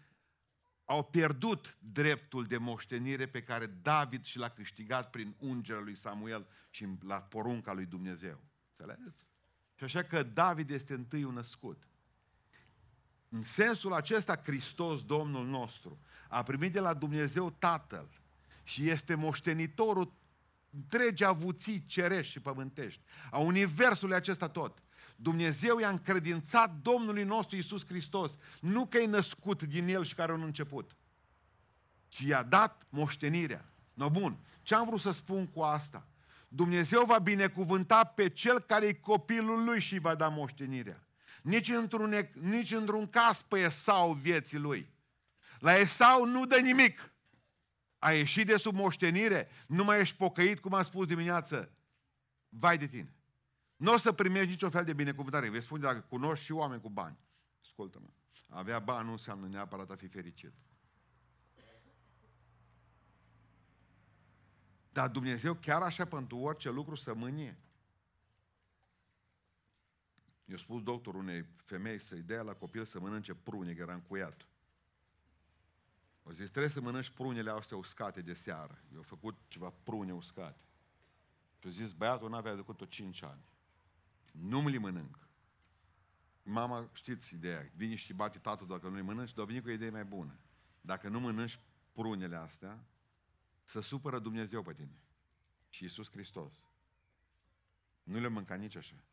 [0.85, 6.47] au pierdut dreptul de moștenire pe care David și l-a câștigat prin ungerea lui Samuel
[6.69, 8.41] și la porunca lui Dumnezeu.
[8.69, 9.25] Înțelegeți?
[9.75, 11.87] Și așa că David este întâiul născut.
[13.29, 18.09] În sensul acesta, Hristos, Domnul nostru, a primit de la Dumnezeu Tatăl
[18.63, 20.13] și este moștenitorul
[20.69, 23.01] întregi avuții cerești și pământești,
[23.31, 24.83] a Universului acesta tot.
[25.15, 30.31] Dumnezeu i-a încredințat Domnului nostru Isus Hristos, nu că e născut din El și care
[30.31, 30.95] a un început,
[32.07, 33.65] ci i-a dat moștenirea.
[33.93, 36.07] No bun, ce am vrut să spun cu asta?
[36.47, 41.03] Dumnezeu va binecuvânta pe cel care e copilul lui și va da moștenirea.
[41.41, 44.89] Nici într-un, nici într-un caz pe Esau vieții lui.
[45.59, 47.11] La Esau nu dă nimic.
[47.99, 51.71] A ieșit de sub moștenire, nu mai ești pocăit, cum am spus dimineață.
[52.49, 53.13] Vai de tine.
[53.75, 55.49] Nu o să primești niciun fel de binecuvântare.
[55.49, 57.17] Vei spune dacă cunoști și oameni cu bani.
[57.61, 58.07] Ascultă-mă.
[58.49, 60.53] Avea bani nu înseamnă neapărat a fi fericit.
[64.91, 67.57] Dar Dumnezeu chiar așa pentru orice lucru să mânie.
[70.45, 74.48] I-a spus doctorul unei femei să-i dea la copil să mănânce prune, că era încuiat.
[76.23, 78.81] O zis, trebuie să mănânci prunele astea uscate de seară.
[78.93, 80.59] I-au făcut ceva prune uscate.
[81.59, 83.41] Și a zis, băiatul n-avea decât o 5 ani.
[84.31, 85.27] Nu-mi le mănânc.
[86.43, 89.71] Mama, știți ideea, vine și bate tatăl dacă nu le mănânci, dar vine cu o
[89.71, 90.39] idee mai bună.
[90.81, 91.59] Dacă nu mănânci
[91.91, 92.85] prunele astea,
[93.63, 94.99] să supără Dumnezeu pe tine.
[95.69, 96.67] Și Iisus Hristos.
[98.03, 99.03] Nu le mânca nici așa.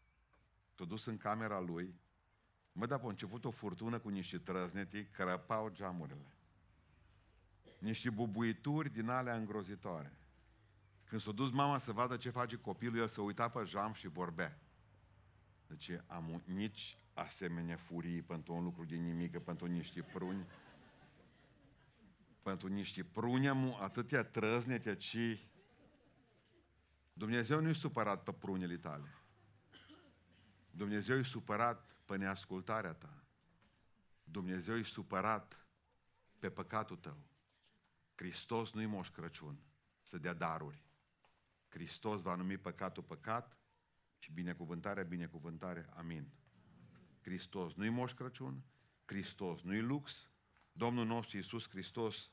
[0.75, 1.95] S-a dus în camera lui,
[2.73, 6.36] mă, dar a început o furtună cu niște trăzneti, crăpau geamurile.
[7.79, 10.13] Niște bubuituri din alea îngrozitoare.
[11.05, 14.09] Când s-a dus mama să vadă ce face copilul, el se uita pe jam și
[14.09, 14.59] vorbea.
[15.67, 20.47] Deci am nici asemenea furii pentru un lucru de nimic, pentru niște pruni.
[22.43, 25.47] Pentru niște pruni am atâtea trăznete, ci
[27.13, 29.15] Dumnezeu nu-i supărat pe prunele tale.
[30.71, 33.25] Dumnezeu e supărat pe neascultarea ta.
[34.25, 35.67] Dumnezeu e supărat
[36.39, 37.17] pe păcatul tău.
[38.17, 39.59] Hristos nu-i moș Crăciun
[40.01, 40.83] să dea daruri.
[41.69, 43.57] Hristos va numi păcatul păcat
[44.19, 45.89] și binecuvântarea binecuvântare.
[45.95, 46.29] Amin.
[47.21, 48.63] Hristos nu-i moș Crăciun,
[49.05, 50.31] Hristos nu-i lux,
[50.73, 52.31] Domnul nostru Iisus Hristos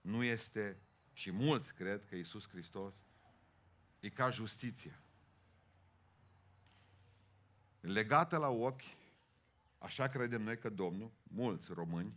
[0.00, 0.80] nu este,
[1.12, 3.06] și mulți cred că Iisus Hristos
[4.00, 5.02] e ca justiția
[7.80, 8.82] legată la ochi,
[9.78, 12.14] Așa credem noi că Domnul, mulți români,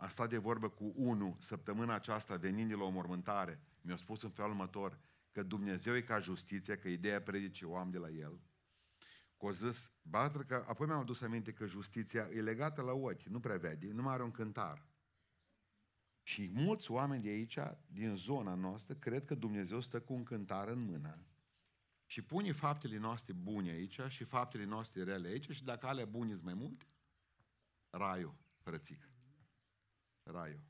[0.00, 4.22] a stat de vorbă cu unul săptămâna aceasta venind de la o mormântare, mi-a spus
[4.22, 4.98] în felul următor
[5.32, 8.40] că Dumnezeu e ca justiție, că ideea predice o am de la el.
[9.36, 13.22] Că o zis, bată că, apoi mi-am adus aminte că justiția e legată la ochi,
[13.22, 14.86] nu prea vede, nu mai are un cântar.
[16.22, 20.68] Și mulți oameni de aici, din zona noastră, cred că Dumnezeu stă cu un cântar
[20.68, 21.26] în mână
[22.06, 26.32] și pune faptele noastre bune aici și faptele noastre rele aici și dacă alea bune
[26.32, 26.86] sunt mai multe,
[27.90, 29.07] raiul, frățică.
[30.30, 30.66] Raiul.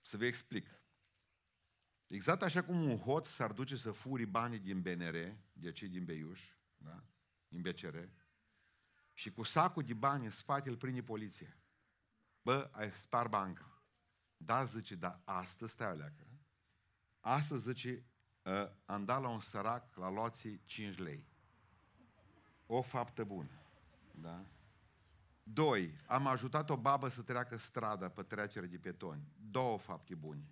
[0.00, 0.66] Să vă explic.
[2.06, 6.04] Exact așa cum un hot s-ar duce să furi banii din BNR, de cei din
[6.04, 7.02] Beiuș, da?
[7.48, 7.96] din BCR,
[9.12, 11.56] și cu sacul de bani în spate îl prinde poliția.
[12.42, 13.82] Bă, ai spar banca.
[14.36, 16.26] Da, zice, dar astăzi, stai aleacă.
[17.20, 18.04] Astăzi, zice,
[18.44, 21.26] ă, am dat la un sărac, la loții, 5 lei.
[22.66, 23.60] O faptă bună.
[24.14, 24.44] Da?
[25.52, 29.32] Doi, am ajutat o babă să treacă strada pe trecere de petoni.
[29.50, 30.48] Două fapte bune.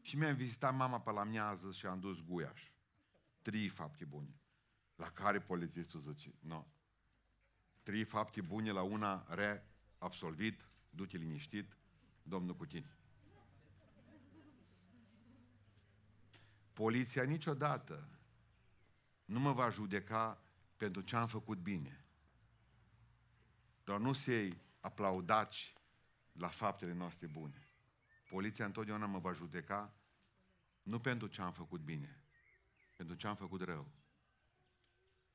[0.00, 2.70] Și mi-am vizitat mama pe la miază și am dus guiaș.
[3.42, 4.40] Trei fapte bune.
[4.94, 6.48] La care polițistul zice, nu.
[6.48, 6.66] No.
[7.82, 9.66] Trei fapte bune la una re
[9.98, 11.76] absolvit, du-te liniștit,
[12.22, 12.96] domnul cu tine.
[16.72, 18.08] Poliția niciodată
[19.24, 20.42] nu mă va judeca
[20.76, 22.05] pentru ce am făcut bine.
[23.86, 25.74] Doar nu se aplaudați
[26.32, 27.68] la faptele noastre bune.
[28.30, 29.94] Poliția întotdeauna mă va judeca
[30.82, 32.22] nu pentru ce am făcut bine,
[32.96, 33.92] pentru ce am făcut rău.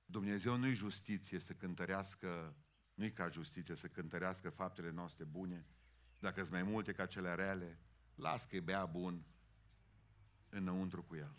[0.06, 2.56] Dumnezeu nu-i justiție să cântărească,
[2.94, 5.66] nu-i ca justiție să cântărească faptele noastre bune,
[6.20, 7.80] dacă sunt mai multe ca cele rele,
[8.16, 9.26] las că-i bea bun
[10.50, 11.36] înăuntru cu el.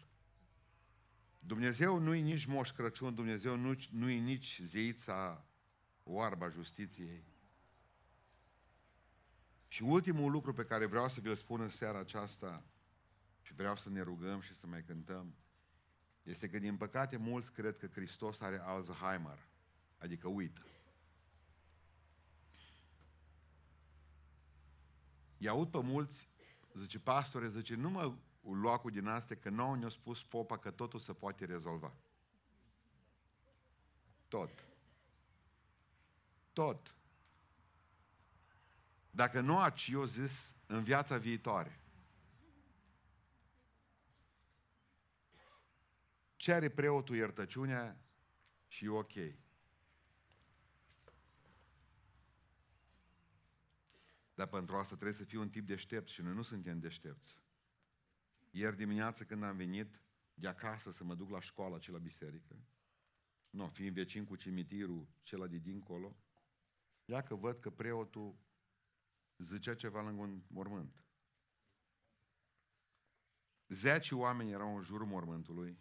[1.39, 5.47] Dumnezeu nu-i nici Moș Crăciun, Dumnezeu nu, nu-i nici zeița
[6.03, 7.25] oarba justiției.
[9.69, 12.65] Și ultimul lucru pe care vreau să vi-l spun în seara aceasta,
[13.43, 15.35] și vreau să ne rugăm și să mai cântăm,
[16.23, 19.39] este că, din păcate, mulți cred că Hristos are Alzheimer,
[19.99, 20.67] adică uită.
[25.39, 26.29] I aud pe mulți,
[26.75, 30.71] zice pastore, zice, nu mă lua cu din astea că nouă ne-a spus popa că
[30.71, 31.93] totul se poate rezolva.
[34.29, 34.72] Tot.
[36.53, 36.95] Tot.
[39.11, 41.81] Dacă nu aci, eu zis, în viața viitoare.
[46.37, 48.01] Cere preotul iertăciunea
[48.69, 49.13] și e ok.
[54.35, 57.41] Dar pentru asta trebuie să fii un tip deștept și noi nu suntem deștepți.
[58.51, 60.01] Ieri dimineață când am venit
[60.35, 62.57] de acasă să mă duc la școală și la biserică,
[63.51, 66.17] nu, fiind vecin cu cimitirul cela de dincolo,
[67.05, 68.37] ia că văd că preotul
[69.37, 71.05] zicea ceva lângă un mormânt.
[73.69, 75.79] Zece oameni erau în jurul mormântului,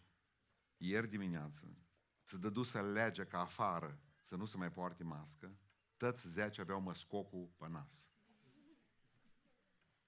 [0.78, 1.78] ieri dimineață,
[2.22, 5.58] se dădu să lege ca afară să nu se mai poarte mască,
[5.98, 8.10] toți zece aveau măscocul pe nas.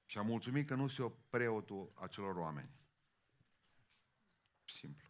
[0.06, 2.72] Și am mulțumit că nu se o preotul acelor oameni.
[4.66, 5.10] Simplu.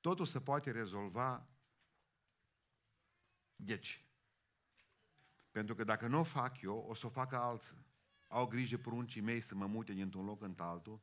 [0.00, 1.48] Totul se poate rezolva
[3.60, 4.04] deci.
[5.50, 7.86] Pentru că dacă nu o fac eu, o să o facă alții.
[8.28, 11.00] Au grijă pruncii mei să mă mute dintr-un loc în altul,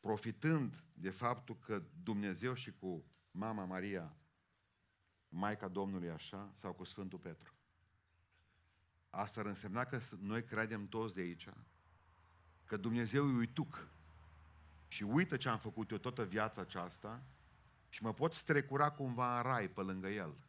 [0.00, 4.16] profitând de faptul că Dumnezeu și cu Mama Maria,
[5.28, 7.54] Maica Domnului așa, sau cu Sfântul Petru.
[9.10, 11.48] Asta ar însemna că noi credem toți de aici
[12.64, 13.88] că Dumnezeu e uituc
[14.88, 17.22] și uită ce am făcut eu toată viața aceasta
[17.88, 20.45] și mă pot strecura cumva în rai pe lângă El.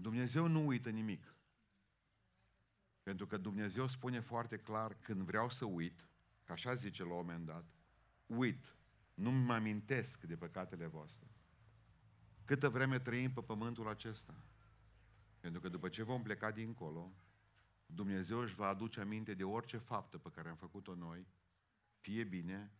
[0.00, 1.34] Dumnezeu nu uită nimic.
[3.02, 6.08] Pentru că Dumnezeu spune foarte clar, când vreau să uit,
[6.44, 7.64] că așa zice la un moment dat,
[8.26, 8.76] uit,
[9.14, 11.26] nu mă amintesc de păcatele voastre.
[12.44, 14.34] Câtă vreme trăim pe pământul acesta.
[15.40, 17.12] Pentru că după ce vom pleca dincolo,
[17.86, 21.26] Dumnezeu își va aduce aminte de orice faptă pe care am făcut-o noi,
[22.00, 22.72] fie bine,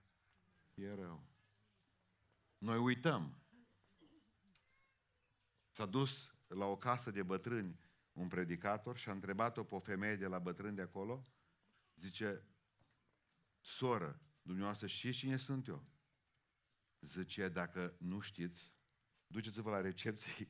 [0.71, 1.25] fie rău.
[2.59, 3.37] Noi uităm.
[5.71, 7.79] S-a dus la o casă de bătrâni
[8.13, 11.23] un predicator și a întrebat-o pe o femeie de la bătrâni de acolo,
[11.97, 12.43] zice,
[13.61, 15.85] soră, dumneavoastră știți cine sunt eu?
[17.01, 18.73] Zice, dacă nu știți,
[19.27, 20.49] duceți-vă la recepție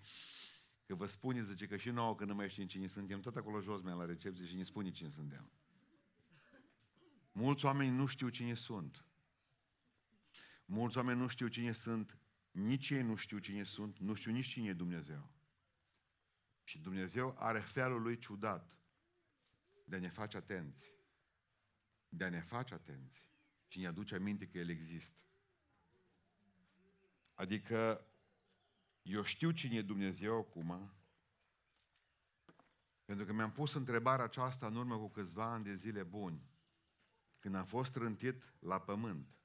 [0.89, 3.61] Că vă spune, zice, că și nouă când nu mai știm cine suntem, tot acolo
[3.61, 5.51] jos mai la recepție și ne spune cine suntem.
[7.33, 9.05] Mulți oameni nu știu cine sunt.
[10.65, 12.19] Mulți oameni nu știu cine sunt
[12.51, 15.31] nici ei nu știu cine sunt, nu știu nici cine e Dumnezeu.
[16.69, 18.77] Și Dumnezeu are felul lui ciudat
[19.85, 20.95] de a ne face atenți.
[22.09, 23.31] De a ne face atenți.
[23.67, 25.21] Și ne aduce aminte că El există.
[27.35, 28.07] Adică,
[29.03, 30.93] eu știu cine e Dumnezeu acum,
[33.05, 36.51] pentru că mi-am pus întrebarea aceasta în urmă cu câțiva ani de zile buni,
[37.39, 39.39] când am fost rântit la pământ,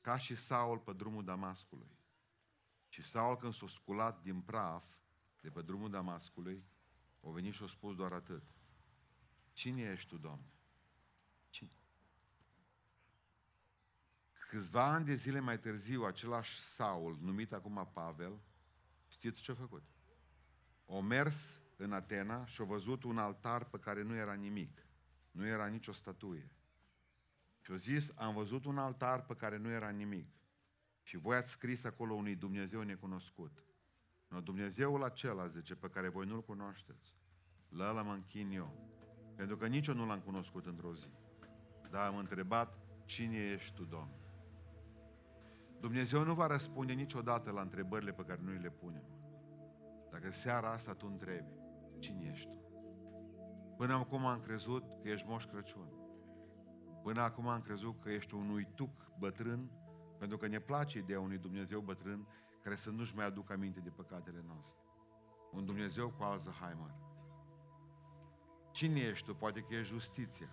[0.00, 1.98] ca și Saul pe drumul Damascului.
[2.88, 4.94] Și Saul când s-a sculat din praf
[5.44, 6.64] de pe drumul Damascului,
[7.20, 8.42] a venit și a spus doar atât.
[9.52, 10.52] Cine ești tu, Doamne?
[11.48, 11.70] Cine?
[14.48, 18.40] Câțiva ani de zile mai târziu, același Saul, numit acum Pavel,
[19.08, 19.82] știți ce a făcut?
[20.86, 24.86] O mers în Atena și a văzut un altar pe care nu era nimic.
[25.30, 26.56] Nu era nicio statuie.
[27.60, 30.28] Și a zis, am văzut un altar pe care nu era nimic.
[31.02, 33.64] Și voi ați scris acolo unui Dumnezeu necunoscut.
[34.34, 37.14] No, Dumnezeul acela, zice, pe care voi nu-L cunoașteți,
[37.68, 38.70] la ăla mă închin eu.
[39.36, 41.08] Pentru că nici eu nu l-am cunoscut într-o zi.
[41.90, 44.18] Dar am întrebat, cine ești tu, Domnule?
[45.80, 49.04] Dumnezeu nu va răspunde niciodată la întrebările pe care noi le punem.
[50.10, 51.54] Dacă seara asta tu întrebi,
[51.98, 52.58] cine ești tu?
[53.76, 55.88] Până acum am crezut că ești Moș Crăciun.
[57.02, 59.70] Până acum am crezut că ești un uituc bătrân,
[60.18, 62.26] pentru că ne place ideea unui Dumnezeu bătrân
[62.64, 64.78] care să nu-și mai aducă aminte de păcatele noastre.
[65.52, 66.94] Un Dumnezeu cu Alzheimer.
[68.70, 69.34] Cine ești tu?
[69.34, 70.48] Poate că e justiția.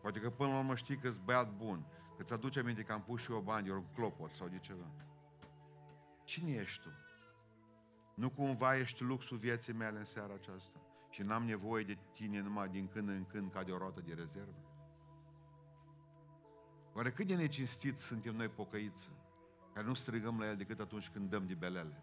[0.00, 1.86] Poate că până la urmă știi că-s băiat bun,
[2.16, 4.58] că ți aduce aminte că am pus și eu bani, ori un clopot sau de
[4.58, 4.90] ceva.
[6.24, 6.88] Cine ești tu?
[8.14, 10.78] Nu cumva ești luxul vieții mele în seara aceasta
[11.10, 14.14] și n-am nevoie de tine numai din când în când ca de o roată de
[14.14, 14.62] rezervă?
[16.92, 19.10] Oare cât de necinstit suntem noi pocăiți,
[19.78, 22.02] care nu strigăm la El decât atunci când dăm de belele?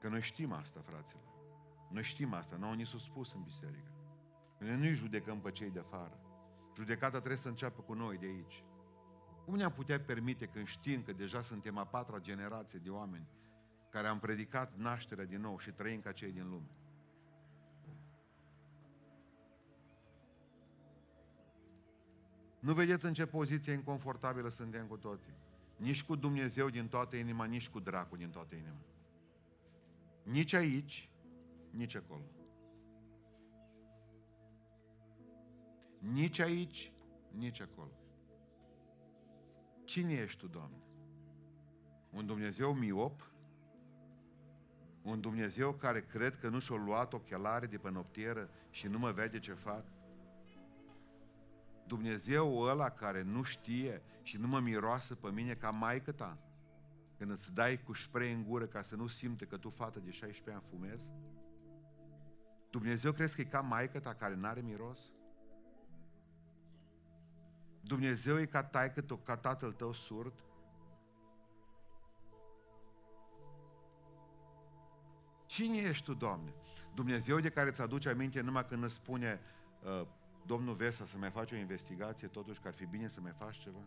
[0.00, 1.22] Că noi știm asta, fraților.
[1.90, 3.92] Noi știm asta, nu au ni s-a spus în biserică.
[4.58, 6.20] Noi nu-i judecăm pe cei de afară.
[6.76, 8.64] Judecata trebuie să înceapă cu noi de aici.
[9.44, 13.26] Cum ne-am putea permite când știm că deja suntem a patra generație de oameni
[13.90, 16.70] care am predicat nașterea din nou și trăim ca cei din lume?
[22.62, 25.32] Nu vedeți în ce poziție inconfortabilă suntem cu toții.
[25.76, 28.80] Nici cu Dumnezeu din toată inima, nici cu dracul din toată inima.
[30.22, 31.10] Nici aici,
[31.70, 32.22] nici acolo.
[35.98, 36.92] Nici aici,
[37.30, 37.92] nici acolo.
[39.84, 40.82] Cine ești tu, Doamne?
[42.10, 43.30] Un Dumnezeu miop?
[45.02, 49.10] Un Dumnezeu care cred că nu și-a luat ochelare de pe noptieră și nu mă
[49.10, 49.84] vede ce fac?
[51.86, 56.38] Dumnezeu ăla care nu știe și nu mă miroasă pe mine ca maică ta?
[57.18, 60.10] Când îți dai cu spray în gură ca să nu simte că tu, fată de
[60.10, 61.08] 16 ani, fumezi?
[62.70, 65.12] Dumnezeu crezi că e ca maică ta care n-are miros?
[67.80, 70.44] Dumnezeu e ca taică tău, ca tatăl tău surd?
[75.46, 76.54] Cine ești tu, Doamne?
[76.94, 79.40] Dumnezeu de care îți aduce aminte numai când îți spune
[79.82, 80.06] uh,
[80.46, 83.58] Domnul Vesa să mai faci o investigație, totuși că ar fi bine să mai faci
[83.58, 83.84] ceva?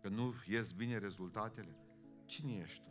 [0.00, 1.76] Că nu ies bine rezultatele?
[2.24, 2.90] Cine ești tu?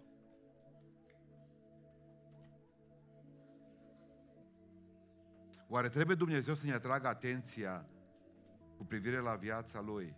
[5.68, 7.86] Oare trebuie Dumnezeu să ne atragă atenția
[8.78, 10.16] cu privire la viața Lui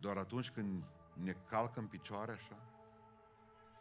[0.00, 0.82] doar atunci când
[1.12, 2.56] ne calcă în picioare așa?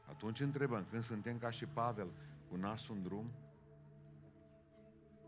[0.10, 2.12] Atunci întrebăm, când suntem ca și Pavel,
[2.50, 3.32] cu nasul în drum?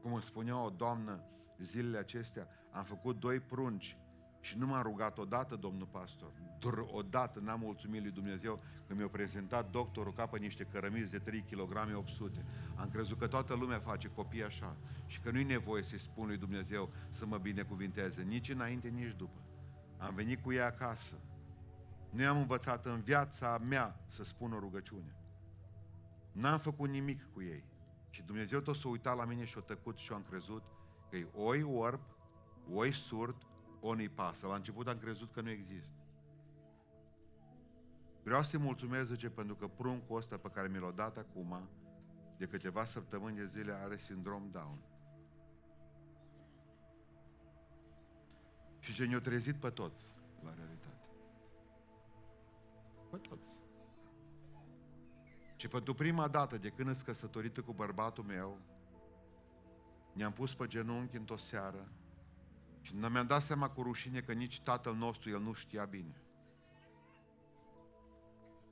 [0.01, 1.23] Cum îmi spunea o doamnă
[1.57, 3.97] zilele acestea, am făcut doi prunci
[4.41, 9.07] și nu m-a rugat odată, domnul pastor, doar odată n-am mulțumit lui Dumnezeu când mi-a
[9.07, 12.45] prezentat doctorul ca pe niște cărămizi de 3 kg 800.
[12.75, 14.75] Am crezut că toată lumea face copii așa
[15.05, 19.39] și că nu-i nevoie să-i spun lui Dumnezeu să mă binecuvinteze, nici înainte, nici după.
[19.97, 21.15] Am venit cu ea acasă.
[22.09, 25.15] Nu am învățat în viața mea să spun o rugăciune.
[26.31, 27.63] N-am făcut nimic cu ei.
[28.09, 30.63] Și Dumnezeu tot s-a uitat la mine și a tăcut și am crezut
[31.09, 31.99] că e oi orb,
[32.73, 33.35] oi surd,
[33.79, 34.47] o nu pasă.
[34.47, 35.99] La început am crezut că nu există.
[38.23, 41.69] Vreau să-i mulțumesc, zice, pentru că pruncul ăsta pe care mi l-a dat acum,
[42.37, 44.79] de câteva săptămâni de zile, are sindrom Down.
[48.79, 51.07] Și ce ne-a trezit pe toți, la realitate.
[53.09, 53.68] Pe toți.
[55.59, 58.57] Și pentru prima dată de când îți căsătorită cu bărbatul meu,
[60.13, 61.87] ne-am pus pe genunchi într-o seară
[62.81, 66.21] Și mi-am dat seama cu rușine că nici tatăl nostru el nu știa bine.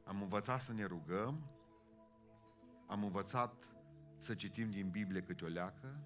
[0.04, 1.50] Am învățat să ne rugăm,
[2.86, 3.54] am învățat
[4.18, 6.00] să citim din Biblie câte o leacă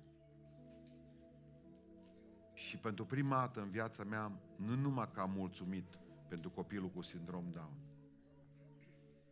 [2.54, 7.02] și pentru prima dată în viața mea, nu numai că am mulțumit pentru copilul cu
[7.02, 7.91] sindrom Down,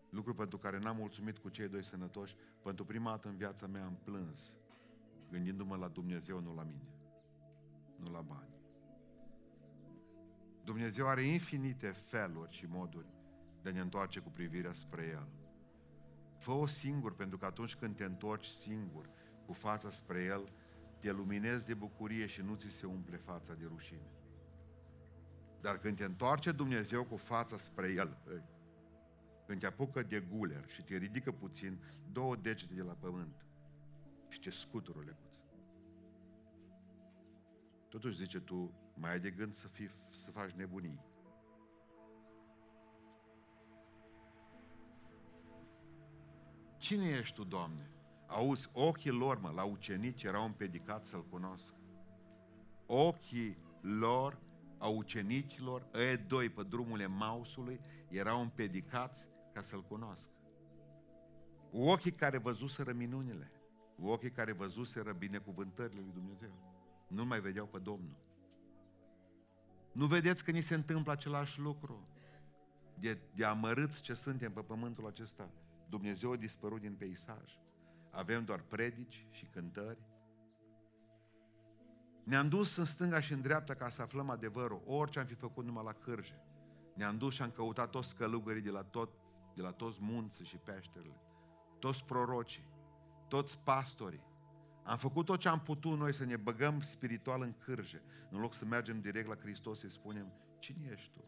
[0.10, 3.86] lucru pentru care n-am mulțumit cu cei doi sănătoși, pentru prima dată în viața mea
[3.86, 4.56] am plâns,
[5.32, 6.94] gândindu-mă la Dumnezeu, nu la mine,
[7.96, 8.58] nu la bani.
[10.64, 13.08] Dumnezeu are infinite feluri și moduri
[13.62, 15.28] de a ne întoarce cu privirea spre El.
[16.38, 19.10] Fă-o singur, pentru că atunci când te întorci singur,
[19.46, 20.52] cu fața spre El,
[21.00, 24.12] te luminezi de bucurie și nu ți se umple fața de rușine.
[25.62, 28.18] Dar când te întoarce Dumnezeu cu fața spre El,
[29.50, 31.80] când te apucă de guler și te ridică puțin
[32.12, 33.46] două degete de la pământ
[34.28, 35.34] și te scutură lecuț.
[37.88, 41.00] Totuși zice tu, mai ai de gând să, fii, să faci nebunii.
[46.78, 47.90] Cine ești tu, Doamne?
[48.28, 51.74] Auzi, ochii lor, mă, la ucenici erau împedicați să-L cunosc.
[52.86, 54.40] Ochii lor,
[54.78, 57.80] a ucenicilor, ei doi pe drumul Emausului,
[58.10, 60.30] erau împedicați ca să-L cunosc.
[61.72, 63.52] Ochii care văzuseră minunile,
[64.02, 66.52] ochii care văzuseră binecuvântările lui Dumnezeu,
[67.08, 68.18] nu mai vedeau pe Domnul.
[69.92, 72.08] Nu vedeți că ni se întâmplă același lucru?
[72.94, 75.50] De, de amărâți ce suntem pe pământul acesta,
[75.90, 77.60] Dumnezeu a dispărut din peisaj.
[78.12, 80.00] Avem doar predici și cântări.
[82.24, 85.66] Ne-am dus în stânga și în dreapta ca să aflăm adevărul, orice am fi făcut
[85.66, 86.42] numai la cârje.
[86.94, 89.10] Ne-am dus și am căutat toți călugării de la, tot,
[89.60, 91.22] de la toți munții și peșterile,
[91.80, 92.70] toți prorocii,
[93.28, 94.28] toți pastorii.
[94.84, 98.54] Am făcut tot ce am putut noi să ne băgăm spiritual în cârje, în loc
[98.54, 101.24] să mergem direct la Hristos să-i spunem, cine ești tu?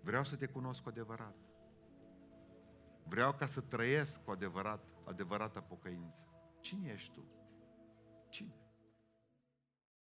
[0.00, 1.34] Vreau să te cunosc cu adevărat.
[3.04, 6.24] Vreau ca să trăiesc cu adevărat, adevărata pocăință.
[6.60, 7.24] Cine ești tu?
[8.28, 8.54] Cine?